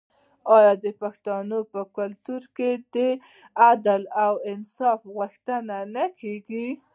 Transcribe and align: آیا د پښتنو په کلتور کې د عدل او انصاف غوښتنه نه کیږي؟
آیا 0.55 0.73
د 0.83 0.85
پښتنو 1.01 1.59
په 1.73 1.81
کلتور 1.97 2.43
کې 2.57 2.71
د 2.95 2.97
عدل 3.69 4.01
او 4.25 4.33
انصاف 4.51 4.99
غوښتنه 5.15 5.77
نه 5.95 6.05
کیږي؟ 6.19 6.67